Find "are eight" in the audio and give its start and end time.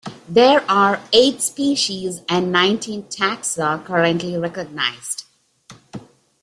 0.67-1.43